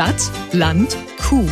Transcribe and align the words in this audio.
Stadt, 0.00 0.30
Land, 0.52 0.96
Kuh. 1.18 1.46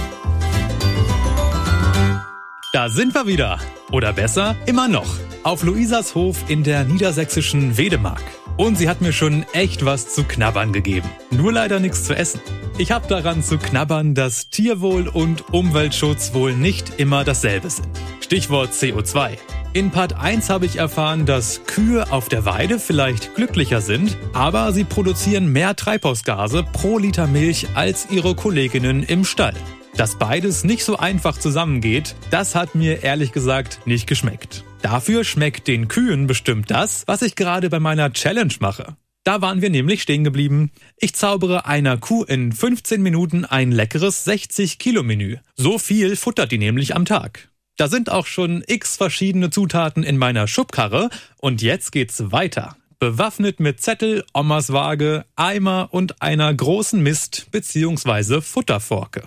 Da 2.73 2.89
sind 2.89 3.15
wir 3.15 3.26
wieder. 3.26 3.58
Oder 3.92 4.15
besser, 4.15 4.57
immer 4.65 4.89
noch. 4.89 5.17
Auf 5.42 5.63
Luisas 5.63 6.15
Hof 6.15 6.49
in 6.49 6.65
der 6.65 6.84
niedersächsischen 6.84 7.76
Wedemark. 7.76 8.23
Und 8.57 8.79
sie 8.79 8.89
hat 8.89 9.03
mir 9.03 9.12
schon 9.12 9.45
echt 9.53 9.84
was 9.84 10.14
zu 10.14 10.25
knabbern 10.25 10.73
gegeben. 10.73 11.11
Nur 11.30 11.52
leider 11.52 11.79
nichts 11.79 12.04
zu 12.04 12.16
essen. 12.16 12.40
Ich 12.79 12.90
habe 12.90 13.06
daran 13.06 13.42
zu 13.42 13.58
knabbern, 13.58 14.14
dass 14.14 14.48
Tierwohl 14.48 15.08
und 15.08 15.52
Umweltschutz 15.52 16.32
wohl 16.32 16.54
nicht 16.54 16.98
immer 16.98 17.24
dasselbe 17.24 17.68
sind. 17.68 17.88
Stichwort 18.29 18.72
CO2. 18.72 19.38
In 19.72 19.90
Part 19.90 20.12
1 20.12 20.50
habe 20.50 20.66
ich 20.66 20.76
erfahren, 20.76 21.24
dass 21.24 21.62
Kühe 21.64 22.12
auf 22.12 22.29
der 22.29 22.44
Weide 22.44 22.79
vielleicht 22.79 23.34
glücklicher 23.34 23.80
sind, 23.80 24.18
aber 24.34 24.70
sie 24.74 24.84
produzieren 24.84 25.50
mehr 25.50 25.74
Treibhausgase 25.74 26.62
pro 26.62 26.98
Liter 26.98 27.26
Milch 27.26 27.68
als 27.72 28.08
ihre 28.11 28.34
Kolleginnen 28.34 29.03
im 29.03 29.25
Stall. 29.25 29.54
Dass 29.96 30.18
beides 30.18 30.62
nicht 30.62 30.84
so 30.84 30.98
einfach 30.98 31.39
zusammengeht, 31.39 32.17
das 32.30 32.55
hat 32.55 32.75
mir 32.75 33.03
ehrlich 33.03 33.33
gesagt 33.33 33.87
nicht 33.87 34.06
geschmeckt. 34.06 34.62
Dafür 34.83 35.25
schmeckt 35.25 35.67
den 35.67 35.89
Kühen 35.89 36.27
bestimmt 36.27 36.70
das, 36.70 37.05
was 37.06 37.23
ich 37.23 37.34
gerade 37.34 37.70
bei 37.70 37.81
meiner 37.81 38.12
Challenge 38.12 38.53
mache. 38.61 38.95
Da 39.25 39.41
waren 39.41 39.62
wir 39.62 39.70
nämlich 39.70 40.03
stehen 40.03 40.23
geblieben. 40.23 40.70
Ich 40.98 41.15
zaubere 41.15 41.65
einer 41.65 41.97
Kuh 41.97 42.25
in 42.25 42.53
15 42.53 43.01
Minuten 43.01 43.47
ein 43.47 43.73
leckeres 43.73 44.27
60-Kilo-Menü. 44.27 45.39
So 45.56 45.79
viel 45.79 46.15
futtert 46.15 46.53
die 46.53 46.59
nämlich 46.59 46.95
am 46.95 47.06
Tag. 47.06 47.48
Da 47.79 47.87
sind 47.87 48.11
auch 48.11 48.27
schon 48.27 48.65
x 48.67 48.97
verschiedene 48.97 49.51
Zutaten 49.51 50.03
in 50.03 50.19
meiner 50.19 50.49
Schubkarre 50.49 51.11
und 51.37 51.63
jetzt 51.63 51.93
geht's 51.93 52.33
weiter. 52.33 52.77
Bewaffnet 52.99 53.61
mit 53.61 53.81
Zettel, 53.81 54.25
Omas 54.35 54.73
Waage, 54.73 55.25
Eimer 55.37 55.87
und 55.93 56.21
einer 56.21 56.53
großen 56.53 57.01
Mist- 57.01 57.47
bzw. 57.53 58.41
Futterforke. 58.41 59.23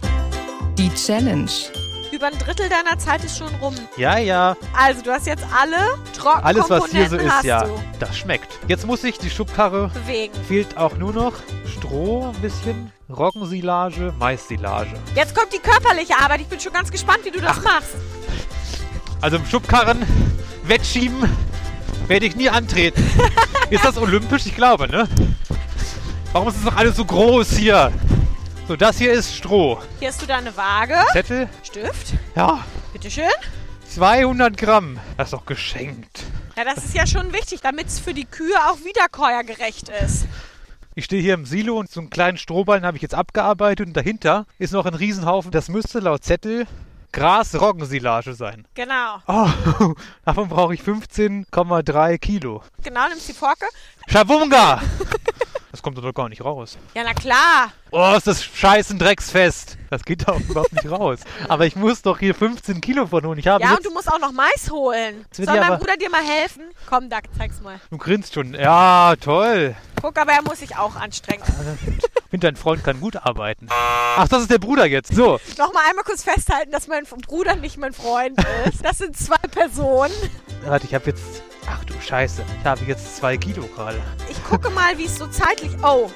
Die 0.78 0.90
Challenge. 0.96 1.50
Über 2.22 2.28
ein 2.28 2.38
Drittel 2.38 2.70
deiner 2.70 3.00
Zeit 3.00 3.24
ist 3.24 3.36
schon 3.40 3.48
rum. 3.56 3.74
Ja, 3.98 4.20
ja. 4.20 4.56
Also, 4.78 5.02
du 5.02 5.10
hast 5.10 5.26
jetzt 5.26 5.44
alle 5.60 5.76
Trockenkomponenten 6.16 6.44
Alles, 6.44 6.70
was 6.70 6.92
hier 6.92 7.10
so 7.10 7.16
ist, 7.16 7.44
ja. 7.44 7.64
du 7.64 7.84
Das 8.00 8.16
schmeckt. 8.16 8.60
Jetzt 8.68 8.86
muss 8.86 9.04
ich 9.04 9.18
die 9.18 9.32
Schubkarre. 9.32 9.88
bewegen. 9.88 10.32
Fehlt 10.48 10.78
auch 10.78 10.96
nur 10.98 11.14
noch 11.14 11.34
Stroh 11.66 12.28
ein 12.28 12.40
bisschen, 12.40 12.92
Roggensilage, 13.10 14.14
Maissilage. 14.20 14.94
Jetzt 15.16 15.34
kommt 15.34 15.52
die 15.52 15.58
körperliche 15.58 16.16
Arbeit. 16.16 16.42
Ich 16.42 16.48
bin 16.48 16.60
schon 16.60 16.74
ganz 16.74 16.92
gespannt, 16.92 17.22
wie 17.24 17.32
du 17.32 17.42
das 17.42 17.60
machst. 17.64 17.96
Also 19.20 19.38
im 19.38 19.46
Schubkarren 19.48 20.06
wettschieben 20.64 21.28
werde 22.06 22.28
ich 22.28 22.36
nie 22.36 22.52
antreten. 22.52 23.04
ist 23.72 23.84
das 23.84 23.98
olympisch? 23.98 24.46
Ich 24.46 24.56
glaube, 24.56 24.88
ne? 24.88 25.10
Warum 26.34 26.50
ist 26.50 26.58
das 26.58 26.66
doch 26.66 26.78
alles 26.78 26.98
so 26.98 27.04
groß 27.04 27.54
hier? 27.54 27.92
So, 28.72 28.78
das 28.78 29.00
hier 29.00 29.12
ist 29.12 29.36
Stroh. 29.36 29.82
Hier 30.00 30.08
hast 30.08 30.22
du 30.22 30.26
deine 30.26 30.56
Waage. 30.56 30.96
Zettel? 31.12 31.50
Stift. 31.62 32.14
Ja, 32.38 32.64
Bitteschön. 32.94 33.26
200 33.90 34.56
Gramm. 34.56 34.98
Das 35.18 35.28
ist 35.28 35.34
doch 35.34 35.46
geschenkt. 35.46 36.24
Ja, 36.56 36.64
das 36.64 36.86
ist 36.86 36.96
ja 36.96 37.06
schon 37.06 37.34
wichtig, 37.34 37.60
damit 37.60 37.88
es 37.88 38.00
für 38.00 38.14
die 38.14 38.24
Kühe 38.24 38.56
auch 38.70 38.78
wiederkäuergerecht 38.78 39.90
ist. 39.90 40.26
Ich 40.96 41.04
stehe 41.04 41.22
hier 41.22 41.34
im 41.34 41.46
Silo 41.46 41.78
und 41.80 41.92
so 41.92 42.00
einen 42.00 42.10
kleinen 42.10 42.38
Strohballen 42.38 42.86
habe 42.86 42.96
ich 42.96 43.04
jetzt 43.04 43.14
abgearbeitet 43.14 43.88
und 43.88 43.98
dahinter 43.98 44.46
ist 44.58 44.72
noch 44.72 44.86
ein 44.86 44.96
Riesenhaufen. 44.96 45.52
Das 45.52 45.68
müsste 45.68 46.00
laut 46.00 46.24
Zettel 46.24 46.66
Gras-Roggensilage 47.12 48.36
sein. 48.36 48.66
Genau. 48.74 49.18
Oh, 49.28 49.50
davon 50.24 50.48
brauche 50.48 50.74
ich 50.74 50.80
15,3 50.80 52.18
Kilo. 52.20 52.64
Genau, 52.86 53.06
nimmst 53.10 53.28
die 53.28 53.34
Forke. 53.34 53.66
Schabunga! 54.08 54.82
Das 55.72 55.82
kommt 55.82 55.98
doch 55.98 56.14
gar 56.14 56.28
nicht 56.28 56.44
raus. 56.44 56.78
Ja, 56.94 57.04
na 57.06 57.14
klar. 57.14 57.72
Oh, 57.92 58.14
ist 58.18 58.28
das 58.28 58.44
scheiß 58.44 58.90
ein 58.92 59.00
Drecksfest. 59.00 59.78
Das 59.90 60.04
geht 60.04 60.28
doch 60.28 60.38
überhaupt 60.50 60.74
nicht 60.74 60.90
raus. 60.90 61.20
Aber 61.48 61.66
ich 61.66 61.76
muss 61.78 62.02
doch 62.02 62.20
hier 62.20 62.36
15 62.36 62.82
Kilo 62.82 63.08
von 63.08 63.26
holen. 63.26 63.40
Ich 63.40 63.48
habe 63.48 63.64
Ja, 63.64 63.76
und 63.76 63.86
du 63.86 63.92
musst 63.92 64.12
auch 64.12 64.20
noch 64.20 64.34
Mais 64.34 64.70
holen. 64.70 65.26
Soll 65.32 65.46
mein 65.46 65.64
aber- 65.64 65.78
Bruder 65.78 65.96
dir 65.98 66.10
mal 66.10 66.24
helfen? 66.24 66.64
Komm, 66.90 67.10
da, 67.10 67.20
zeig's 67.38 67.62
mal. 67.62 67.80
Du 67.90 67.98
grinst 67.98 68.34
schon. 68.34 68.54
Ja, 68.54 69.16
toll. 69.20 69.76
Guck, 70.02 70.18
aber 70.18 70.34
er 70.34 70.42
muss 70.42 70.60
sich 70.60 70.76
auch 70.76 70.96
anstrengen. 70.96 71.44
Ich 71.46 72.30
finde, 72.30 72.48
dein 72.48 72.56
Freund 72.58 72.84
kann 72.84 73.00
gut 73.00 73.16
arbeiten. 73.16 73.68
Ach, 73.70 74.28
das 74.28 74.42
ist 74.42 74.52
der 74.52 74.58
Bruder 74.60 74.86
jetzt. 74.88 75.14
So. 75.16 75.40
Nochmal 75.58 75.84
einmal 75.90 76.04
kurz 76.04 76.24
festhalten, 76.24 76.72
dass 76.72 76.88
mein 76.88 77.06
Bruder 77.06 77.56
nicht 77.56 77.78
mein 77.78 77.94
Freund 77.94 78.38
ist. 78.66 78.84
Das 78.84 78.98
sind 78.98 79.16
zwei 79.18 79.38
Personen. 79.50 80.14
Warte, 80.66 80.86
ich 80.86 80.94
habe 80.96 81.06
jetzt... 81.12 81.41
Ach 81.72 81.86
du 81.86 81.94
Scheiße. 82.02 82.44
Ich 82.60 82.66
habe 82.66 82.84
jetzt 82.86 83.16
zwei 83.16 83.38
Kilo 83.38 83.66
gerade. 83.76 84.02
Ich 84.30 84.44
gucke 84.44 84.70
mal, 84.70 84.98
wie 84.98 85.06
es 85.06 85.18
so 85.18 85.28
zeitlich... 85.28 85.72
Oh, 85.84 86.12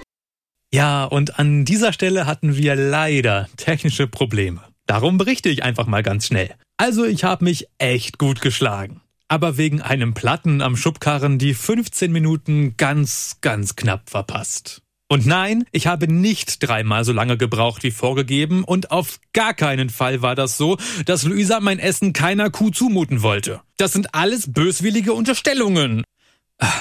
Ja, 0.73 1.05
und 1.05 1.39
an 1.39 1.63
dieser 1.63 1.93
Stelle 1.93 2.25
hatten 2.25 2.57
wir 2.57 2.75
leider 2.75 3.47
technische 3.55 4.07
Probleme. 4.07 4.61
Darum 4.85 5.17
berichte 5.17 5.47
ich 5.49 5.63
einfach 5.63 5.87
mal 5.87 6.03
ganz 6.03 6.27
schnell. 6.27 6.53
Also 6.77 7.05
ich 7.05 7.23
habe 7.23 7.45
mich 7.45 7.67
echt 7.77 8.17
gut 8.17 8.41
geschlagen. 8.41 9.01
Aber 9.29 9.57
wegen 9.57 9.81
einem 9.81 10.13
Platten 10.13 10.61
am 10.61 10.75
Schubkarren 10.75 11.39
die 11.39 11.53
15 11.53 12.11
Minuten 12.11 12.75
ganz, 12.77 13.37
ganz 13.41 13.75
knapp 13.75 14.09
verpasst. 14.09 14.81
Und 15.07 15.27
nein, 15.27 15.65
ich 15.71 15.85
habe 15.85 16.11
nicht 16.11 16.67
dreimal 16.67 17.05
so 17.05 17.13
lange 17.13 17.37
gebraucht 17.37 17.83
wie 17.83 17.91
vorgegeben 17.91 18.63
und 18.63 18.89
auf 18.89 19.19
gar 19.33 19.53
keinen 19.53 19.91
Fall 19.91 20.23
war 20.23 20.33
das 20.33 20.57
so, 20.57 20.77
dass 21.05 21.23
Luisa 21.23 21.59
mein 21.59 21.77
Essen 21.77 22.11
keiner 22.11 22.49
Kuh 22.49 22.71
zumuten 22.71 23.21
wollte. 23.21 23.61
Das 23.77 23.93
sind 23.93 24.15
alles 24.15 24.51
böswillige 24.51 25.13
Unterstellungen. 25.13 26.03
Ah, 26.57 26.71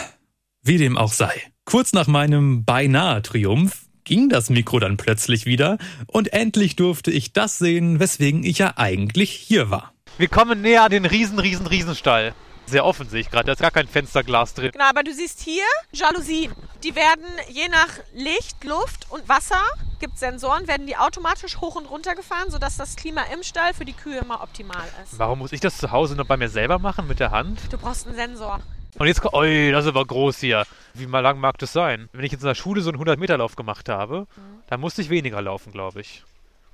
Wie 0.63 0.79
dem 0.79 0.97
auch 0.97 1.13
sei. 1.13 1.33
Kurz 1.67 1.93
nach 1.93 2.07
meinem 2.07 2.65
beinahe 2.65 3.21
Triumph 3.21 3.83
ging 4.05 4.31
das 4.31 4.49
Mikro 4.49 4.79
dann 4.79 4.97
plötzlich 4.97 5.45
wieder 5.45 5.77
und 6.07 6.33
endlich 6.33 6.77
durfte 6.77 7.11
ich 7.11 7.35
das 7.35 7.59
sehen, 7.59 8.01
weswegen 8.01 8.43
ich 8.43 8.59
ja 8.59 8.75
eigentlich 8.77 9.31
hier 9.33 9.71
war. 9.71 9.93
Wir 10.17 10.29
kommen 10.29 10.63
näher 10.63 10.85
an 10.85 10.91
den 10.91 11.05
riesen, 11.05 11.39
riesen, 11.39 11.67
Riesenstall. 11.67 12.35
Sehr 12.67 12.85
offen 12.85 13.09
sehe 13.09 13.21
ich 13.21 13.31
gerade. 13.31 13.47
Da 13.47 13.53
ist 13.53 13.61
gar 13.61 13.71
kein 13.71 13.87
Fensterglas 13.87 14.55
drin. 14.55 14.71
genau, 14.73 14.89
aber 14.89 15.03
du 15.03 15.13
siehst 15.13 15.41
hier 15.41 15.65
Jalousien. 15.93 16.53
Die 16.83 16.95
werden 16.95 17.25
je 17.49 17.69
nach 17.69 17.89
Licht, 18.15 18.65
Luft 18.65 19.07
und 19.11 19.29
Wasser, 19.29 19.63
gibt 20.01 20.19
Sensoren, 20.19 20.67
werden 20.67 20.87
die 20.87 20.97
automatisch 20.97 21.59
hoch 21.61 21.77
und 21.77 21.87
runter 21.87 22.15
gefahren, 22.15 22.51
sodass 22.51 22.77
das 22.77 22.97
Klima 22.97 23.23
im 23.33 23.43
Stall 23.43 23.75
für 23.75 23.85
die 23.85 23.93
Kühe 23.93 24.19
immer 24.19 24.43
optimal 24.43 24.87
ist. 25.03 25.19
Warum 25.19 25.39
muss 25.39 25.53
ich 25.53 25.61
das 25.61 25.79
zu 25.79 25.91
Hause 25.93 26.15
noch 26.17 26.27
bei 26.27 26.37
mir 26.37 26.49
selber 26.49 26.79
machen 26.79 27.07
mit 27.07 27.21
der 27.21 27.31
Hand? 27.31 27.61
Du 27.71 27.79
brauchst 27.79 28.07
einen 28.07 28.17
Sensor. 28.17 28.61
Und 28.99 29.07
jetzt 29.07 29.21
kommt, 29.21 29.35
oi, 29.35 29.73
das 29.73 29.85
ist 29.85 29.89
aber 29.89 30.05
groß 30.05 30.39
hier. 30.39 30.65
Wie 30.95 31.07
mal 31.07 31.21
lang 31.21 31.39
mag 31.39 31.59
das 31.59 31.73
sein? 31.73 32.09
Wenn 32.13 32.25
ich 32.25 32.33
jetzt 32.33 32.43
in 32.43 32.49
der 32.49 32.55
Schule 32.55 32.81
so 32.81 32.91
einen 32.91 33.03
100-Meter-Lauf 33.03 33.57
gemacht 33.57 33.89
habe, 33.89 34.27
dann 34.69 34.81
musste 34.81 35.03
ich 35.03 35.11
weniger 35.11 35.43
laufen, 35.43 35.73
glaube 35.73 36.01
ich. 36.01 36.23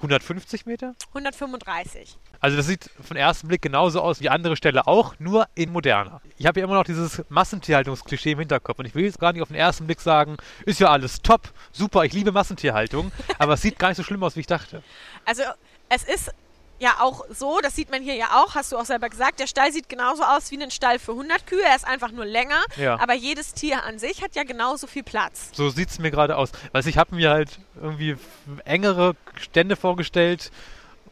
150 0.00 0.66
Meter? 0.66 0.94
135. 1.08 2.16
Also 2.40 2.56
das 2.56 2.66
sieht 2.66 2.90
von 3.06 3.16
ersten 3.16 3.48
Blick 3.48 3.60
genauso 3.60 4.00
aus 4.00 4.20
wie 4.20 4.30
andere 4.30 4.56
Ställe 4.56 4.86
auch, 4.86 5.18
nur 5.18 5.46
in 5.54 5.70
moderner. 5.72 6.22
Ich 6.38 6.46
habe 6.46 6.60
ja 6.60 6.64
immer 6.64 6.74
noch 6.74 6.84
dieses 6.84 7.22
Massentierhaltungsklischee 7.28 8.32
im 8.32 8.38
Hinterkopf 8.38 8.78
und 8.78 8.86
ich 8.86 8.94
will 8.94 9.04
jetzt 9.04 9.20
gar 9.20 9.32
nicht 9.32 9.42
auf 9.42 9.48
den 9.48 9.56
ersten 9.56 9.86
Blick 9.86 10.00
sagen, 10.00 10.38
ist 10.64 10.80
ja 10.80 10.88
alles 10.88 11.20
top, 11.20 11.52
super, 11.70 12.04
ich 12.04 12.14
liebe 12.14 12.32
Massentierhaltung, 12.32 13.12
aber 13.38 13.54
es 13.54 13.62
sieht 13.62 13.78
gar 13.78 13.88
nicht 13.88 13.98
so 13.98 14.02
schlimm 14.02 14.22
aus, 14.22 14.36
wie 14.36 14.40
ich 14.40 14.46
dachte. 14.46 14.82
Also 15.26 15.42
es 15.90 16.04
ist 16.04 16.32
ja 16.80 16.96
auch 17.00 17.24
so, 17.30 17.60
das 17.62 17.76
sieht 17.76 17.90
man 17.90 18.02
hier 18.02 18.14
ja 18.14 18.26
auch, 18.42 18.54
hast 18.56 18.72
du 18.72 18.76
auch 18.78 18.84
selber 18.84 19.08
gesagt, 19.08 19.38
der 19.38 19.46
Stall 19.46 19.70
sieht 19.72 19.88
genauso 19.88 20.22
aus 20.24 20.50
wie 20.50 20.60
ein 20.60 20.70
Stall 20.70 20.98
für 20.98 21.12
100 21.12 21.46
Kühe, 21.46 21.62
er 21.62 21.76
ist 21.76 21.86
einfach 21.86 22.10
nur 22.10 22.24
länger, 22.24 22.60
Ja. 22.76 22.98
aber 22.98 23.14
jedes 23.14 23.52
Tier 23.54 23.84
an 23.84 23.98
sich 23.98 24.22
hat 24.22 24.34
ja 24.34 24.42
genauso 24.44 24.86
viel 24.86 25.02
Platz. 25.04 25.50
So 25.52 25.68
sieht 25.70 25.90
es 25.90 25.98
mir 25.98 26.10
gerade 26.10 26.36
aus. 26.36 26.50
Weil 26.72 26.86
ich 26.88 26.98
habe 26.98 27.14
mir 27.14 27.30
halt 27.30 27.60
irgendwie 27.80 28.16
engere 28.64 29.14
Stände 29.38 29.76
vorgestellt 29.76 30.50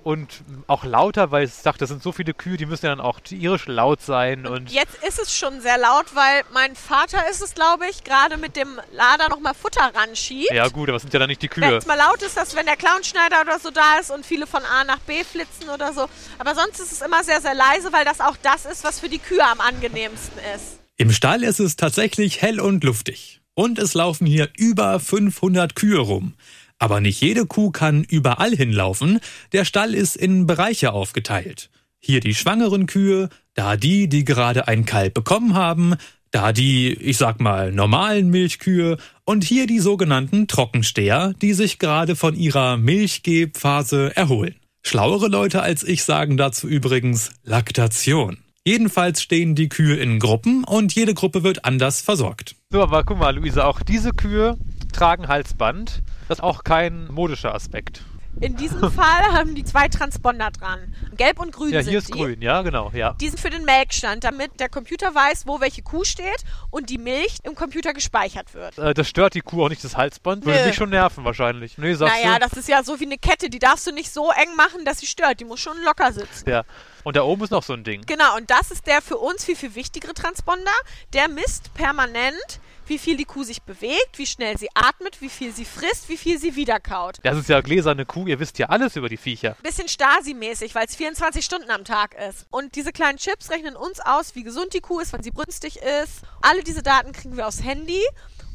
und 0.09 0.43
auch 0.69 0.85
lauter, 0.85 1.33
weil 1.33 1.45
ich 1.45 1.53
dachte, 1.63 1.81
das 1.81 1.91
sind 1.91 2.03
so 2.03 2.13
viele 2.13 2.33
Kühe, 2.33 2.57
die 2.57 2.65
müssen 2.65 2.87
ja 2.87 2.93
dann 2.97 3.05
auch 3.05 3.21
tierisch 3.21 3.67
laut 3.67 4.01
sein 4.01 4.47
und 4.47 4.71
Jetzt 4.71 4.95
ist 5.07 5.19
es 5.19 5.37
schon 5.37 5.61
sehr 5.61 5.77
laut, 5.77 6.07
weil 6.15 6.45
mein 6.55 6.75
Vater 6.77 7.29
ist 7.31 7.43
es, 7.43 7.53
glaube 7.55 7.85
ich, 7.91 8.05
gerade 8.05 8.39
mit 8.39 8.57
dem 8.57 8.81
Lader 8.93 9.29
nochmal 9.29 9.53
Futter 9.53 9.93
ranschiebt. 9.95 10.51
ja 10.51 10.67
gut, 10.69 10.89
aber 10.89 10.97
es 10.97 11.03
sind 11.03 11.13
ja 11.13 11.21
dann 11.21 11.29
nicht 11.29 11.43
die 11.43 11.51
Wenn 11.51 11.63
Kühe. 11.69 11.77
es 11.77 11.85
mal 11.85 11.99
laut 11.99 12.23
ist, 12.23 12.39
dass 12.39 12.57
wenn 12.57 12.65
der 12.65 12.77
Clownschneider 12.77 13.43
oder 13.43 13.59
so 13.59 13.71
da 13.71 13.99
ist 14.01 14.11
und 14.11 14.25
viele 14.25 14.47
von 14.47 14.63
A 14.63 14.85
nach 14.85 15.01
B 15.01 15.25
flitzen 15.25 15.69
oder 15.69 15.93
so. 15.93 16.07
Aber 16.39 16.55
sonst 16.55 16.81
ist 16.81 16.91
es 16.93 17.03
immer 17.03 17.23
sehr, 17.23 17.43
sehr 17.43 17.55
leise, 17.55 17.93
weil 17.93 18.07
das 18.07 18.21
auch 18.21 18.39
das 18.43 18.65
ist, 18.65 18.85
was 18.85 19.01
für 19.01 19.11
die 19.11 19.19
Kühe 19.19 19.45
am 19.45 19.61
angenehmsten 19.61 20.39
ist. 20.57 20.79
Im 20.97 21.13
Stall 21.13 21.43
ist 21.43 21.61
es 21.61 21.77
tatsächlich 21.77 22.41
hell 22.41 22.61
und 22.61 22.83
luftig. 22.83 23.43
Und 23.53 23.79
es 23.79 23.93
laufen 23.93 24.25
hier 24.25 24.49
über 24.57 25.01
500 25.01 25.75
Kühe 25.75 25.99
rum. 25.99 26.33
Aber 26.79 27.01
nicht 27.01 27.21
jede 27.21 27.47
Kuh 27.47 27.71
kann 27.71 28.05
überall 28.05 28.55
hinlaufen. 28.55 29.21
Der 29.53 29.65
Stall 29.65 29.95
ist 29.95 30.17
in 30.17 30.47
Bereiche 30.47 30.93
aufgeteilt. 30.93 31.71
Hier 31.99 32.21
die 32.21 32.35
schwangeren 32.35 32.87
Kühe, 32.87 33.29
da 33.55 33.77
die, 33.77 34.09
die 34.09 34.25
gerade 34.25 34.69
ein 34.69 34.85
Kalb 34.85 35.15
bekommen 35.15 35.55
haben, 35.55 35.97
da 36.31 36.53
die, 36.53 36.93
ich 36.93 37.17
sag 37.17 37.41
mal, 37.41 37.73
normalen 37.73 38.31
Milchkühe 38.31 38.99
und 39.25 39.45
hier 39.45 39.67
die 39.67 39.81
sogenannten 39.81 40.47
Trockensteher, 40.47 41.35
die 41.41 41.55
sich 41.55 41.79
gerade 41.79 42.15
von 42.15 42.37
ihrer 42.37 42.77
Milchgebphase 42.77 44.15
erholen. 44.15 44.55
Schlauere 44.83 45.29
Leute 45.29 45.63
als 45.63 45.83
ich 45.83 46.05
sagen 46.05 46.37
dazu 46.37 46.69
übrigens 46.69 47.33
Laktation. 47.45 48.39
Jedenfalls 48.65 49.23
stehen 49.23 49.55
die 49.55 49.69
Kühe 49.69 49.97
in 49.97 50.19
Gruppen 50.19 50.65
und 50.65 50.95
jede 50.95 51.15
Gruppe 51.15 51.43
wird 51.43 51.65
anders 51.65 52.01
versorgt. 52.01 52.55
So, 52.71 52.83
aber 52.83 53.03
guck 53.03 53.19
mal, 53.19 53.35
Luisa, 53.35 53.65
auch 53.65 53.81
diese 53.81 54.13
Kühe 54.13 54.59
tragen 54.93 55.27
Halsband. 55.27 56.03
Das 56.29 56.39
ist 56.39 56.43
auch 56.45 56.63
kein 56.65 57.09
modischer 57.11 57.55
Aspekt. 57.55 58.03
In 58.41 58.55
diesem 58.57 58.93
Fall 58.93 59.25
haben 59.33 59.57
die 59.57 59.65
zwei 59.65 59.89
Transponder 59.89 60.51
dran. 60.53 60.95
Gelb 61.17 61.41
und 61.41 61.51
grün 61.51 61.73
Ja, 61.73 61.83
sind 61.83 61.91
hier 61.91 61.99
ist 61.99 62.09
die. 62.09 62.13
grün, 62.13 62.41
ja, 62.41 62.63
genau, 62.63 62.93
ja. 62.95 63.15
Die 63.21 63.29
sind 63.29 63.41
für 63.41 63.51
den 63.51 63.65
Melkstand, 63.65 64.23
damit 64.23 64.61
der 64.61 64.69
Computer 64.69 65.13
weiß, 65.13 65.49
wo 65.49 65.61
welche 65.61 65.83
Kuh 65.83 66.05
steht 66.05 66.45
und 66.71 66.89
die 66.89 66.99
Milch 66.99 67.39
im 67.43 67.57
Computer 67.57 67.93
gespeichert 67.93 68.55
wird. 68.55 68.79
Äh, 68.79 68.95
das 68.95 69.09
stört 69.09 69.35
die 69.35 69.41
Kuh 69.41 69.65
auch 69.65 69.69
nicht, 69.71 69.83
das 69.83 69.97
Halsband. 69.97 70.47
Würde 70.47 70.67
mich 70.67 70.77
schon 70.77 70.91
nerven 70.91 71.25
wahrscheinlich. 71.25 71.79
Nee, 71.79 71.95
sagst 71.95 72.15
Naja, 72.23 72.39
du? 72.39 72.47
das 72.49 72.53
ist 72.57 72.69
ja 72.69 72.85
so 72.85 73.01
wie 73.01 73.07
eine 73.07 73.19
Kette, 73.19 73.51
die 73.51 73.59
darfst 73.59 73.89
du 73.89 73.93
nicht 73.93 74.13
so 74.13 74.31
eng 74.31 74.55
machen, 74.57 74.85
dass 74.85 75.01
sie 75.01 75.07
stört. 75.07 75.41
Die 75.41 75.45
muss 75.45 75.59
schon 75.59 75.77
locker 75.85 76.13
sitzen. 76.13 76.49
Ja. 76.49 76.63
Und 77.09 77.17
da 77.17 77.23
oben 77.23 77.43
ist 77.43 77.51
noch 77.51 77.63
so 77.63 77.73
ein 77.73 77.85
Ding. 77.85 78.03
Genau, 78.05 78.37
und 78.37 78.51
das 78.51 78.71
ist 78.71 78.87
der 78.87 79.01
für 79.01 79.17
uns 79.17 79.43
viel, 79.43 79.57
viel 79.57 79.75
wichtigere 79.75 80.13
Transponder. 80.13 80.71
Der 81.15 81.29
misst 81.29 81.73
permanent, 81.73 82.61
wie 82.85 82.99
viel 82.99 83.17
die 83.17 83.25
Kuh 83.25 83.45
sich 83.45 83.63
bewegt, 83.63 84.19
wie 84.19 84.27
schnell 84.27 84.59
sie 84.59 84.69
atmet, 84.75 85.23
wie 85.23 85.31
viel 85.31 85.55
sie 85.55 85.65
frisst, 85.65 86.11
wie 86.11 86.19
viel 86.19 86.39
sie 86.39 86.55
wiederkaut. 86.55 87.17
Das 87.23 87.39
ist 87.39 87.49
ja 87.49 87.63
gläserne 87.63 88.05
Kuh, 88.05 88.27
ihr 88.27 88.39
wisst 88.41 88.59
ja 88.59 88.67
alles 88.67 88.95
über 88.95 89.09
die 89.09 89.17
Viecher. 89.17 89.57
Bisschen 89.63 89.89
Stasi-mäßig, 89.89 90.75
weil 90.75 90.85
es 90.85 90.97
24 90.97 91.43
Stunden 91.43 91.71
am 91.71 91.87
Tag 91.87 92.15
ist. 92.29 92.45
Und 92.51 92.75
diese 92.75 92.93
kleinen 92.93 93.17
Chips 93.17 93.51
rechnen 93.51 93.75
uns 93.75 94.01
aus, 94.01 94.35
wie 94.35 94.43
gesund 94.43 94.75
die 94.75 94.83
Kuh 94.83 95.01
ist, 95.01 95.15
wann 95.15 95.23
sie 95.23 95.31
brünstig 95.31 95.79
ist. 95.79 96.21
Alle 96.43 96.63
diese 96.63 96.83
Daten 96.83 97.13
kriegen 97.13 97.39
wir 97.39 97.49
aufs 97.49 97.65
Handy. 97.65 98.03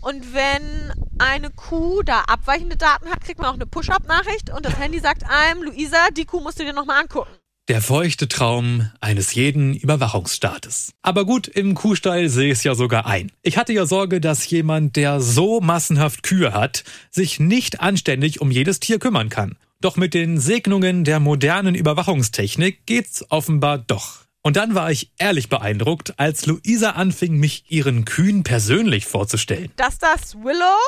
Und 0.02 0.36
wenn 0.36 0.94
eine 1.18 1.50
Kuh 1.50 2.04
da 2.04 2.26
abweichende 2.28 2.78
Daten 2.78 3.10
hat, 3.10 3.22
kriegt 3.22 3.40
man 3.40 3.50
auch 3.50 3.56
eine 3.56 3.66
Push-Up-Nachricht 3.66 4.52
und 4.52 4.64
das 4.64 4.78
Handy 4.78 5.00
sagt 5.00 5.24
einem, 5.28 5.64
Luisa, 5.64 6.10
die 6.12 6.26
Kuh 6.26 6.40
musst 6.40 6.60
du 6.60 6.64
dir 6.64 6.74
nochmal 6.74 7.02
angucken. 7.02 7.32
Der 7.70 7.82
feuchte 7.82 8.28
Traum 8.28 8.92
eines 9.00 9.34
jeden 9.36 9.74
Überwachungsstaates. 9.74 10.92
Aber 11.02 11.24
gut, 11.24 11.48
im 11.48 11.76
Kuhstall 11.76 12.28
sehe 12.28 12.48
ich 12.48 12.58
es 12.58 12.64
ja 12.66 12.76
sogar 12.76 13.06
ein. 13.06 13.32
Ich 13.42 13.58
hatte 13.58 13.72
ja 13.72 13.86
Sorge, 13.86 14.20
dass 14.20 14.50
jemand, 14.50 14.98
der 14.98 15.22
so 15.22 15.62
massenhaft 15.62 16.24
Kühe 16.24 16.52
hat, 16.54 16.84
sich 17.10 17.40
nicht 17.40 17.80
anständig 17.80 18.42
um 18.42 18.52
jedes 18.52 18.82
Tier 18.82 19.00
kümmern 19.00 19.30
kann. 19.30 19.56
Doch 19.80 19.96
mit 19.96 20.14
den 20.14 20.42
Segnungen 20.42 21.06
der 21.06 21.22
modernen 21.22 21.74
Überwachungstechnik 21.74 22.86
geht's 22.86 23.24
offenbar 23.30 23.78
doch. 23.78 24.26
Und 24.42 24.58
dann 24.58 24.76
war 24.76 24.92
ich 24.92 25.14
ehrlich 25.18 25.48
beeindruckt, 25.48 26.20
als 26.20 26.46
Luisa 26.46 26.90
anfing, 26.92 27.38
mich 27.38 27.64
ihren 27.70 28.04
Kühen 28.04 28.44
persönlich 28.44 29.06
vorzustellen. 29.06 29.72
dass 29.78 30.00
das 30.00 30.36
Willow, 30.36 30.80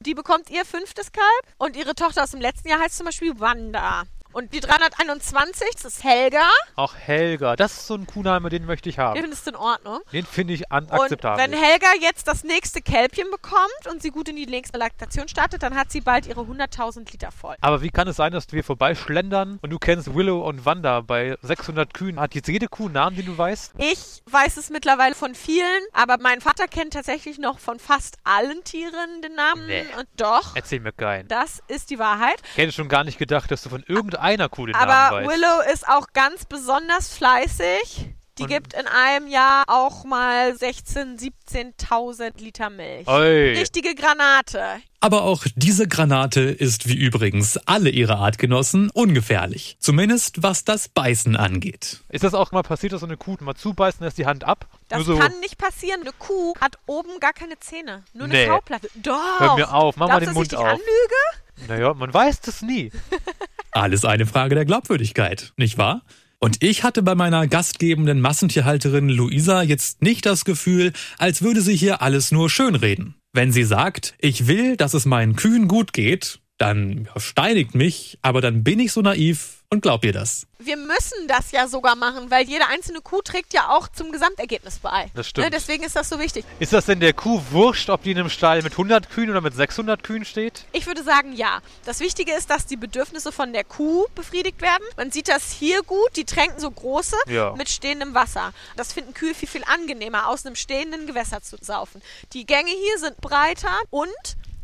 die 0.00 0.14
bekommt 0.14 0.48
ihr 0.48 0.64
fünftes 0.64 1.12
Kalb 1.12 1.54
und 1.58 1.76
ihre 1.76 1.94
Tochter 1.94 2.22
aus 2.22 2.30
dem 2.30 2.40
letzten 2.40 2.68
Jahr 2.68 2.80
heißt 2.80 2.96
zum 2.96 3.04
Beispiel 3.04 3.38
Wanda. 3.38 4.04
Und 4.32 4.52
die 4.54 4.60
321, 4.60 5.68
das 5.74 5.84
ist 5.84 6.04
Helga. 6.04 6.48
Auch 6.76 6.94
Helga, 6.94 7.56
das 7.56 7.72
ist 7.72 7.86
so 7.86 7.94
ein 7.94 8.06
Kuhname, 8.06 8.48
den 8.48 8.64
möchte 8.66 8.88
ich 8.88 8.96
Den 8.96 9.04
haben. 9.04 9.20
findest 9.20 9.46
du 9.46 9.50
in 9.50 9.56
Ordnung. 9.56 10.00
Den 10.12 10.24
finde 10.26 10.54
ich 10.54 10.62
Und 10.70 10.90
unakzeptabel. 10.90 11.44
wenn 11.44 11.52
Helga 11.52 11.88
jetzt 12.00 12.28
das 12.28 12.44
nächste 12.44 12.80
Kälbchen 12.82 13.30
bekommt 13.30 13.86
und 13.90 14.02
sie 14.02 14.10
gut 14.10 14.28
in 14.28 14.36
die 14.36 14.46
nächste 14.46 14.78
Laktation 14.78 15.28
startet, 15.28 15.62
dann 15.62 15.74
hat 15.76 15.90
sie 15.92 16.00
bald 16.00 16.26
ihre 16.26 16.40
100.000 16.42 17.10
Liter 17.12 17.30
voll. 17.30 17.56
Aber 17.60 17.82
wie 17.82 17.90
kann 17.90 18.08
es 18.08 18.16
sein, 18.16 18.32
dass 18.32 18.50
wir 18.52 18.64
vorbeischlendern 18.64 19.58
und 19.62 19.70
du 19.70 19.78
kennst 19.78 20.14
Willow 20.14 20.46
und 20.46 20.64
Wanda 20.64 21.00
bei 21.00 21.36
600 21.42 21.92
Kühen? 21.94 22.18
Hat 22.20 22.34
jetzt 22.34 22.48
jede 22.48 22.68
Kuh 22.68 22.84
einen 22.86 22.94
Namen, 22.94 23.16
den 23.16 23.26
du 23.26 23.36
weißt? 23.36 23.72
Ich 23.78 24.22
weiß 24.30 24.56
es 24.56 24.70
mittlerweile 24.70 25.14
von 25.14 25.34
vielen, 25.34 25.82
aber 25.92 26.18
mein 26.18 26.40
Vater 26.40 26.68
kennt 26.68 26.92
tatsächlich 26.94 27.38
noch 27.38 27.58
von 27.58 27.78
fast 27.78 28.16
allen 28.24 28.62
Tieren 28.64 29.22
den 29.22 29.34
Namen. 29.34 29.66
Nee. 29.66 29.84
Und 29.98 30.06
doch, 30.16 30.54
Erzähl 30.56 30.80
mir 30.80 30.92
keinen. 30.92 31.28
das 31.28 31.62
ist 31.68 31.90
die 31.90 31.98
Wahrheit. 31.98 32.40
Ich 32.52 32.58
hätte 32.58 32.72
schon 32.72 32.88
gar 32.88 33.04
nicht 33.04 33.18
gedacht, 33.18 33.50
dass 33.50 33.62
du 33.62 33.68
von 33.68 33.82
irgendeiner 34.24 34.48
Kuh 34.48 34.66
den 34.66 34.74
Aber 34.74 34.86
Namen 34.92 35.26
weißt. 35.26 35.30
Willow 35.36 35.72
ist 35.72 35.88
auch 35.88 36.06
ganz 36.12 36.44
besonders 36.44 37.14
fleißig. 37.14 38.08
Die 38.38 38.44
Und- 38.44 38.48
gibt 38.48 38.72
in 38.72 38.86
einem 38.86 39.26
Jahr 39.26 39.64
auch 39.66 40.04
mal 40.04 40.54
16.000, 40.56 41.18
17.000 41.20 42.40
Liter 42.40 42.70
Milch. 42.70 43.06
Oi. 43.06 43.52
Richtige 43.58 43.94
Granate. 43.94 44.62
Aber 45.00 45.24
auch 45.24 45.44
diese 45.54 45.86
Granate 45.86 46.40
ist 46.40 46.88
wie 46.88 46.94
übrigens 46.96 47.58
alle 47.66 47.90
ihre 47.90 48.16
Artgenossen 48.16 48.88
ungefährlich. 48.94 49.76
Zumindest 49.80 50.42
was 50.42 50.64
das 50.64 50.88
Beißen 50.88 51.36
angeht. 51.36 52.00
Ist 52.08 52.24
das 52.24 52.32
auch 52.32 52.52
mal 52.52 52.62
passiert, 52.62 52.94
dass 52.94 53.00
so 53.00 53.06
eine 53.06 53.18
Kuh 53.18 53.36
mal 53.40 53.54
zubeißt 53.54 54.00
und 54.00 54.04
lässt 54.06 54.16
die 54.16 54.24
Hand 54.26 54.44
ab? 54.44 54.66
Das 54.88 55.04
Nur 55.04 55.16
so, 55.16 55.18
kann 55.18 55.38
nicht 55.40 55.58
passieren. 55.58 56.00
Eine 56.00 56.12
Kuh 56.12 56.54
hat 56.58 56.78
oben 56.86 57.20
gar 57.20 57.34
keine 57.34 57.58
Zähne. 57.60 58.02
Nur 58.14 58.24
eine 58.24 58.32
Nee. 58.34 58.46
Schauplatte. 58.46 58.88
Doch. 58.94 59.40
Hör 59.40 59.56
mir 59.56 59.74
auf, 59.74 59.96
mach 59.96 60.08
mal 60.08 60.20
Glaubst 60.20 60.28
den 60.28 60.34
du, 60.34 60.40
dass 60.48 60.52
Mund 60.52 60.54
auf. 60.54 60.66
anlüge? 60.66 61.68
Naja, 61.68 61.92
man 61.92 62.14
weiß 62.14 62.40
das 62.40 62.62
nie. 62.62 62.90
Alles 63.72 64.04
eine 64.04 64.26
Frage 64.26 64.54
der 64.54 64.66
Glaubwürdigkeit, 64.66 65.54
nicht 65.56 65.78
wahr? 65.78 66.02
Und 66.38 66.62
ich 66.62 66.84
hatte 66.84 67.02
bei 67.02 67.14
meiner 67.14 67.46
gastgebenden 67.46 68.20
Massentierhalterin 68.20 69.08
Luisa 69.08 69.62
jetzt 69.62 70.02
nicht 70.02 70.26
das 70.26 70.44
Gefühl, 70.44 70.92
als 71.16 71.40
würde 71.40 71.62
sie 71.62 71.74
hier 71.74 72.02
alles 72.02 72.32
nur 72.32 72.50
schönreden. 72.50 73.14
Wenn 73.32 73.50
sie 73.50 73.64
sagt, 73.64 74.14
ich 74.18 74.46
will, 74.46 74.76
dass 74.76 74.92
es 74.92 75.06
meinen 75.06 75.36
Kühen 75.36 75.68
gut 75.68 75.94
geht, 75.94 76.41
dann 76.62 77.08
steinigt 77.16 77.74
mich, 77.74 78.18
aber 78.22 78.40
dann 78.40 78.62
bin 78.62 78.78
ich 78.78 78.92
so 78.92 79.00
naiv 79.02 79.58
und 79.68 79.80
glaub 79.80 80.04
ihr 80.04 80.12
das. 80.12 80.46
Wir 80.58 80.76
müssen 80.76 81.26
das 81.26 81.50
ja 81.50 81.66
sogar 81.66 81.96
machen, 81.96 82.30
weil 82.30 82.46
jede 82.46 82.66
einzelne 82.68 83.00
Kuh 83.00 83.20
trägt 83.22 83.52
ja 83.52 83.70
auch 83.70 83.88
zum 83.88 84.12
Gesamtergebnis 84.12 84.78
bei. 84.78 85.10
Das 85.14 85.28
stimmt. 85.28 85.46
Ne, 85.46 85.50
deswegen 85.50 85.82
ist 85.82 85.96
das 85.96 86.08
so 86.08 86.20
wichtig. 86.20 86.44
Ist 86.60 86.72
das 86.72 86.86
denn 86.86 87.00
der 87.00 87.14
Kuh 87.14 87.40
wurscht, 87.50 87.88
ob 87.90 88.02
die 88.02 88.12
in 88.12 88.18
einem 88.18 88.28
Stall 88.28 88.62
mit 88.62 88.72
100 88.74 89.10
Kühen 89.10 89.30
oder 89.30 89.40
mit 89.40 89.54
600 89.54 90.04
Kühen 90.04 90.24
steht? 90.24 90.66
Ich 90.72 90.86
würde 90.86 91.02
sagen, 91.02 91.32
ja. 91.32 91.60
Das 91.84 91.98
Wichtige 92.00 92.32
ist, 92.32 92.48
dass 92.50 92.66
die 92.66 92.76
Bedürfnisse 92.76 93.32
von 93.32 93.52
der 93.52 93.64
Kuh 93.64 94.06
befriedigt 94.14 94.60
werden. 94.60 94.84
Man 94.96 95.10
sieht 95.10 95.28
das 95.28 95.50
hier 95.50 95.82
gut. 95.82 96.10
Die 96.16 96.24
tränken 96.26 96.60
so 96.60 96.70
große 96.70 97.16
Ja. 97.26 97.54
mit 97.56 97.68
stehendem 97.70 98.14
Wasser. 98.14 98.52
Das 98.76 98.92
finden 98.92 99.14
Kühe 99.14 99.34
viel, 99.34 99.48
viel 99.48 99.64
angenehmer, 99.64 100.28
aus 100.28 100.46
einem 100.46 100.54
stehenden 100.54 101.06
Gewässer 101.06 101.42
zu 101.42 101.56
saufen. 101.60 102.02
Die 102.34 102.46
Gänge 102.46 102.70
hier 102.70 102.98
sind 102.98 103.16
breiter 103.20 103.80
und 103.90 104.10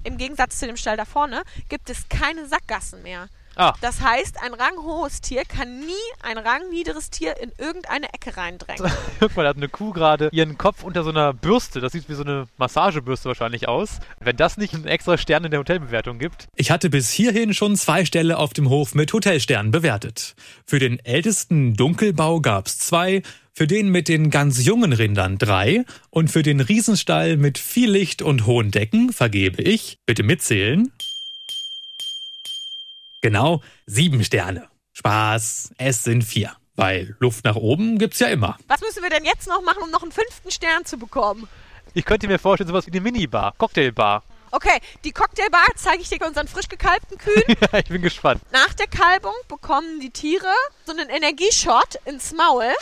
im 0.08 0.16
Gegensatz 0.18 0.58
zu 0.58 0.66
dem 0.66 0.76
Stall 0.76 0.96
da 0.96 1.04
vorne 1.04 1.42
gibt 1.68 1.90
es 1.90 2.08
keine 2.08 2.46
Sackgassen 2.46 3.02
mehr. 3.02 3.28
Ah, 3.60 3.74
Das 3.80 4.00
heißt, 4.00 4.40
ein 4.40 4.54
ranghohes 4.54 5.20
Tier 5.20 5.42
kann 5.44 5.80
nie 5.80 5.92
ein 6.22 6.38
rangniederes 6.38 7.10
Tier 7.10 7.36
in 7.40 7.50
irgendeine 7.58 8.06
Ecke 8.14 8.36
reindrängen. 8.36 8.88
guck 9.20 9.36
mal, 9.36 9.42
da 9.42 9.48
hat 9.48 9.56
eine 9.56 9.68
Kuh 9.68 9.92
gerade 9.92 10.28
ihren 10.30 10.56
Kopf 10.56 10.84
unter 10.84 11.02
so 11.02 11.10
einer 11.10 11.32
Bürste. 11.32 11.80
Das 11.80 11.90
sieht 11.90 12.08
wie 12.08 12.14
so 12.14 12.22
eine 12.22 12.46
Massagebürste 12.56 13.28
wahrscheinlich 13.28 13.66
aus. 13.66 13.98
Wenn 14.20 14.36
das 14.36 14.58
nicht 14.58 14.74
einen 14.74 14.86
extra 14.86 15.18
Stern 15.18 15.44
in 15.44 15.50
der 15.50 15.58
Hotelbewertung 15.58 16.20
gibt. 16.20 16.46
Ich 16.54 16.70
hatte 16.70 16.88
bis 16.88 17.10
hierhin 17.10 17.52
schon 17.52 17.74
zwei 17.74 18.04
Ställe 18.04 18.38
auf 18.38 18.52
dem 18.52 18.68
Hof 18.68 18.94
mit 18.94 19.12
Hotelsternen 19.12 19.72
bewertet. 19.72 20.36
Für 20.64 20.78
den 20.78 21.00
ältesten 21.04 21.74
Dunkelbau 21.74 22.40
gab's 22.40 22.78
zwei, 22.78 23.22
für 23.58 23.66
den 23.66 23.88
mit 23.88 24.06
den 24.06 24.30
ganz 24.30 24.64
jungen 24.64 24.92
Rindern 24.92 25.36
drei 25.36 25.84
und 26.10 26.30
für 26.30 26.44
den 26.44 26.60
Riesenstall 26.60 27.36
mit 27.36 27.58
viel 27.58 27.90
Licht 27.90 28.22
und 28.22 28.46
hohen 28.46 28.70
Decken 28.70 29.12
vergebe 29.12 29.60
ich, 29.62 29.98
bitte 30.06 30.22
mitzählen, 30.22 30.92
genau 33.20 33.60
sieben 33.84 34.22
Sterne. 34.22 34.68
Spaß, 34.92 35.72
es 35.76 36.04
sind 36.04 36.22
vier. 36.22 36.52
Weil 36.76 37.16
Luft 37.18 37.44
nach 37.44 37.56
oben 37.56 37.98
gibt's 37.98 38.20
ja 38.20 38.28
immer. 38.28 38.56
Was 38.68 38.80
müssen 38.80 39.02
wir 39.02 39.10
denn 39.10 39.24
jetzt 39.24 39.48
noch 39.48 39.60
machen, 39.62 39.82
um 39.82 39.90
noch 39.90 40.04
einen 40.04 40.12
fünften 40.12 40.52
Stern 40.52 40.84
zu 40.84 40.96
bekommen? 40.96 41.48
Ich 41.94 42.04
könnte 42.04 42.28
mir 42.28 42.38
vorstellen, 42.38 42.68
sowas 42.68 42.86
wie 42.86 42.92
eine 42.92 43.00
Minibar, 43.00 43.54
Cocktailbar. 43.58 44.22
Okay, 44.52 44.78
die 45.02 45.10
Cocktailbar 45.10 45.66
zeige 45.74 46.00
ich 46.00 46.08
dir 46.08 46.20
bei 46.20 46.28
unseren 46.28 46.46
frisch 46.46 46.68
gekalbten 46.68 47.18
Kühen. 47.18 47.42
Ja, 47.72 47.80
ich 47.80 47.88
bin 47.88 48.02
gespannt. 48.02 48.40
Nach 48.52 48.72
der 48.74 48.86
Kalbung 48.86 49.34
bekommen 49.48 49.98
die 49.98 50.10
Tiere 50.10 50.54
so 50.86 50.92
einen 50.92 51.08
Energieshot 51.08 51.96
ins 52.04 52.32
Maul, 52.32 52.72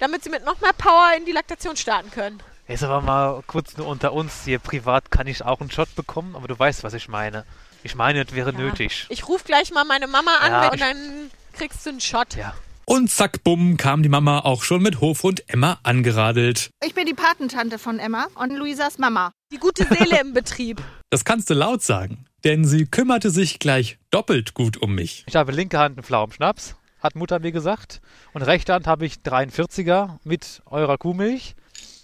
damit 0.00 0.24
sie 0.24 0.30
mit 0.30 0.44
noch 0.44 0.60
mehr 0.60 0.72
Power 0.72 1.12
in 1.16 1.24
die 1.24 1.32
Laktation 1.32 1.76
starten 1.76 2.10
können. 2.10 2.42
Jetzt 2.66 2.82
aber 2.82 3.00
mal 3.00 3.42
kurz 3.46 3.76
nur 3.76 3.86
unter 3.86 4.12
uns. 4.12 4.44
Hier 4.44 4.58
privat 4.58 5.10
kann 5.10 5.26
ich 5.26 5.44
auch 5.44 5.60
einen 5.60 5.70
Shot 5.70 5.94
bekommen, 5.94 6.34
aber 6.36 6.48
du 6.48 6.58
weißt, 6.58 6.82
was 6.82 6.94
ich 6.94 7.08
meine. 7.08 7.44
Ich 7.82 7.94
meine, 7.94 8.22
es 8.24 8.34
wäre 8.34 8.52
nötig. 8.52 9.06
Ich 9.08 9.26
rufe 9.28 9.44
gleich 9.44 9.72
mal 9.72 9.84
meine 9.84 10.06
Mama 10.06 10.36
an 10.40 10.52
Ja, 10.52 10.68
und 10.70 10.80
dann 10.80 11.30
kriegst 11.52 11.84
du 11.84 11.90
einen 11.90 12.00
Shot. 12.00 12.36
Ja. 12.36 12.54
Und 12.84 13.10
zack, 13.10 13.44
bumm, 13.44 13.76
kam 13.76 14.02
die 14.02 14.08
Mama 14.08 14.40
auch 14.40 14.62
schon 14.62 14.82
mit 14.82 15.00
Hofhund 15.00 15.44
Emma 15.48 15.78
angeradelt. 15.82 16.70
Ich 16.84 16.94
bin 16.94 17.06
die 17.06 17.14
Patentante 17.14 17.78
von 17.78 17.98
Emma 17.98 18.26
und 18.34 18.50
Luisas 18.50 18.98
Mama. 18.98 19.30
Die 19.52 19.58
gute 19.58 19.84
Seele 19.86 20.20
im 20.20 20.32
Betrieb. 20.34 20.82
Das 21.12 21.24
kannst 21.24 21.50
du 21.50 21.54
laut 21.54 21.82
sagen, 21.82 22.24
denn 22.44 22.64
sie 22.64 22.86
kümmerte 22.86 23.30
sich 23.30 23.58
gleich 23.58 23.98
doppelt 24.12 24.54
gut 24.54 24.80
um 24.80 24.94
mich. 24.94 25.24
Ich 25.26 25.34
habe 25.34 25.50
linke 25.50 25.76
Hand 25.76 25.98
einen 25.98 26.04
Pflaumenschnaps, 26.04 26.76
hat 27.00 27.16
Mutter 27.16 27.38
mir 27.38 27.52
gesagt. 27.52 28.00
Und 28.32 28.42
rechte 28.42 28.72
Hand 28.74 28.86
habe 28.86 29.06
ich 29.06 29.14
43er 29.16 30.18
mit 30.24 30.62
eurer 30.66 30.98
Kuhmilch. 30.98 31.54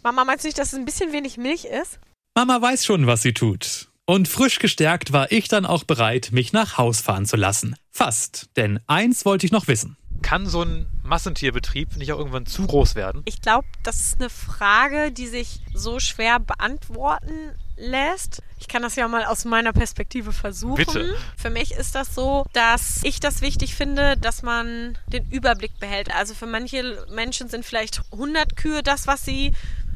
Mama, 0.02 0.24
meinst 0.24 0.44
du 0.44 0.48
nicht, 0.48 0.58
dass 0.58 0.72
es 0.72 0.78
ein 0.78 0.84
bisschen 0.84 1.12
wenig 1.12 1.36
Milch 1.36 1.64
ist? 1.64 1.98
Mama 2.34 2.60
weiß 2.60 2.84
schon, 2.84 3.06
was 3.06 3.22
sie 3.22 3.32
tut. 3.32 3.88
Und 4.04 4.28
frisch 4.28 4.60
gestärkt 4.60 5.12
war 5.12 5.32
ich 5.32 5.48
dann 5.48 5.66
auch 5.66 5.82
bereit, 5.82 6.28
mich 6.30 6.52
nach 6.52 6.78
Haus 6.78 7.00
fahren 7.00 7.26
zu 7.26 7.36
lassen. 7.36 7.74
Fast, 7.90 8.50
denn 8.56 8.78
eins 8.86 9.24
wollte 9.24 9.46
ich 9.46 9.52
noch 9.52 9.66
wissen. 9.66 9.96
Kann 10.22 10.46
so 10.46 10.62
ein 10.62 10.86
Massentierbetrieb 11.02 11.96
nicht 11.96 12.12
auch 12.12 12.18
irgendwann 12.18 12.46
zu 12.46 12.66
groß 12.66 12.94
werden? 12.94 13.22
Ich 13.24 13.42
glaube, 13.42 13.66
das 13.82 13.96
ist 13.96 14.20
eine 14.20 14.30
Frage, 14.30 15.10
die 15.10 15.26
sich 15.26 15.60
so 15.74 15.98
schwer 15.98 16.38
beantworten 16.38 17.54
lässt. 17.76 18.42
Ich 18.58 18.68
kann 18.68 18.82
das 18.82 18.96
ja 18.96 19.06
mal 19.06 19.24
aus 19.24 19.44
meiner 19.44 19.72
Perspektive 19.72 20.32
versuchen. 20.32 20.76
Bitte. 20.76 21.16
Für 21.36 21.50
mich 21.50 21.72
ist 21.72 21.94
das 21.94 22.14
so, 22.14 22.44
dass 22.52 23.00
ich 23.04 23.20
das 23.20 23.42
wichtig 23.42 23.74
finde, 23.74 24.16
dass 24.16 24.42
man 24.42 24.98
den 25.08 25.28
Überblick 25.30 25.78
behält. 25.78 26.14
Also 26.14 26.34
für 26.34 26.46
manche 26.46 27.06
Menschen 27.10 27.48
sind 27.48 27.64
vielleicht 27.64 28.02
100 28.12 28.56
Kühe 28.56 28.82
das, 28.82 29.06
was 29.06 29.24
sie 29.24 29.52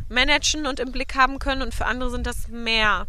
managen 0.09 0.67
und 0.67 0.81
im 0.81 0.93
Blick 0.93 1.15
haben 1.15 1.39
können 1.39 1.63
und 1.63 1.75
für 1.75 1.87
andere 1.87 2.11
sind 2.11 2.27
das 2.27 2.49
mehr. 2.49 3.07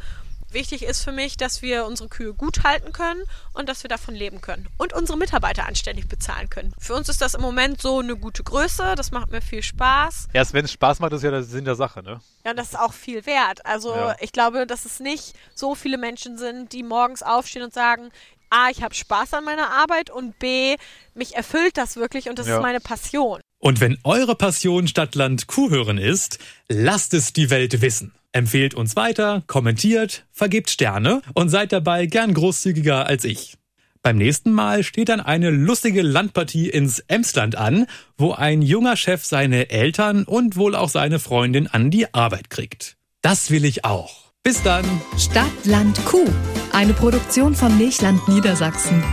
Wichtig 0.51 0.83
ist 0.83 1.03
für 1.03 1.11
mich, 1.13 1.37
dass 1.37 1.61
wir 1.61 1.85
unsere 1.85 2.09
Kühe 2.09 2.33
gut 2.33 2.63
halten 2.63 2.91
können 2.91 3.23
und 3.53 3.69
dass 3.69 3.83
wir 3.83 3.89
davon 3.89 4.13
leben 4.15 4.41
können 4.41 4.67
und 4.77 4.91
unsere 4.91 5.17
Mitarbeiter 5.17 5.65
anständig 5.65 6.09
bezahlen 6.09 6.49
können. 6.49 6.73
Für 6.77 6.93
uns 6.93 7.07
ist 7.07 7.21
das 7.21 7.35
im 7.35 7.41
Moment 7.41 7.81
so 7.81 7.99
eine 7.99 8.17
gute 8.17 8.43
Größe, 8.43 8.95
das 8.95 9.11
macht 9.11 9.31
mir 9.31 9.41
viel 9.41 9.63
Spaß. 9.63 10.27
Erst 10.33 10.53
wenn 10.53 10.65
es 10.65 10.73
Spaß 10.73 10.99
macht, 10.99 11.13
ist 11.13 11.23
ja 11.23 11.31
der 11.31 11.43
Sinn 11.43 11.63
der 11.63 11.75
Sache, 11.75 12.03
ne? 12.03 12.19
Ja, 12.43 12.51
und 12.51 12.57
das 12.57 12.69
ist 12.69 12.79
auch 12.79 12.91
viel 12.93 13.25
wert. 13.25 13.65
Also 13.65 13.95
Ja. 13.95 14.15
ich 14.19 14.33
glaube, 14.33 14.67
dass 14.67 14.83
es 14.83 14.99
nicht 14.99 15.33
so 15.55 15.73
viele 15.73 15.97
Menschen 15.97 16.37
sind, 16.37 16.73
die 16.73 16.83
morgens 16.83 17.23
aufstehen 17.23 17.63
und 17.63 17.73
sagen, 17.73 18.09
A, 18.49 18.69
ich 18.69 18.83
habe 18.83 18.93
Spaß 18.93 19.33
an 19.35 19.45
meiner 19.45 19.71
Arbeit 19.71 20.09
und 20.09 20.37
B, 20.37 20.75
mich 21.13 21.35
erfüllt 21.35 21.77
das 21.77 21.95
wirklich 21.95 22.27
und 22.27 22.37
das 22.37 22.47
Ja. 22.47 22.57
ist 22.57 22.61
meine 22.61 22.81
Passion. 22.81 23.39
Und 23.59 23.79
wenn 23.79 23.97
eure 24.03 24.35
Passion 24.35 24.87
Stadtland 24.89 25.47
Kuhhören 25.47 25.97
ist, 25.97 26.39
lasst 26.67 27.13
es 27.13 27.31
die 27.31 27.49
Welt 27.49 27.79
wissen. 27.81 28.13
Empfehlt 28.33 28.73
uns 28.73 28.95
weiter, 28.95 29.43
kommentiert, 29.47 30.25
vergebt 30.31 30.69
Sterne 30.69 31.21
und 31.33 31.49
seid 31.49 31.73
dabei 31.73 32.05
gern 32.05 32.33
großzügiger 32.33 33.05
als 33.05 33.25
ich. 33.25 33.57
Beim 34.01 34.17
nächsten 34.17 34.51
Mal 34.51 34.83
steht 34.83 35.09
dann 35.09 35.19
eine 35.19 35.51
lustige 35.51 36.01
Landpartie 36.01 36.69
ins 36.69 36.99
Emsland 37.07 37.55
an, 37.55 37.85
wo 38.17 38.31
ein 38.31 38.61
junger 38.61 38.95
Chef 38.95 39.25
seine 39.25 39.69
Eltern 39.69 40.23
und 40.23 40.55
wohl 40.55 40.75
auch 40.75 40.89
seine 40.89 41.19
Freundin 41.19 41.67
an 41.67 41.91
die 41.91 42.11
Arbeit 42.13 42.49
kriegt. 42.49 42.97
Das 43.21 43.51
will 43.51 43.65
ich 43.65 43.85
auch. 43.85 44.31
Bis 44.43 44.63
dann! 44.63 44.85
Stadt, 45.19 45.51
Land, 45.65 46.03
Kuh. 46.05 46.25
Eine 46.71 46.93
Produktion 46.93 47.53
von 47.53 47.77
Milchland 47.77 48.27
Niedersachsen. 48.27 49.03